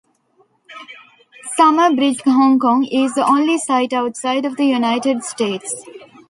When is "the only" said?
3.13-3.59